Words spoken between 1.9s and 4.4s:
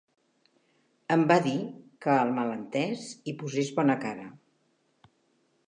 que al malentès hi posés bona cara.